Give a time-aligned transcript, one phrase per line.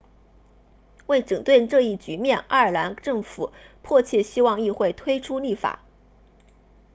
[1.05, 3.51] 为整顿这一局面爱尔兰政府
[3.83, 5.83] 迫切希望议会推出立法